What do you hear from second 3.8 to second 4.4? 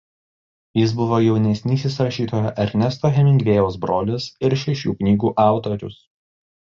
brolis